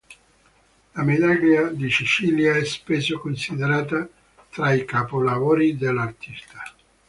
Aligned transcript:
La 0.95 1.03
medaglia 1.03 1.67
di 1.69 1.87
Cecilia 1.87 2.55
è 2.55 2.65
spesso 2.65 3.19
considerata 3.19 4.09
tra 4.49 4.73
i 4.73 4.83
capolavori 4.83 5.77
dell'artista. 5.77 6.63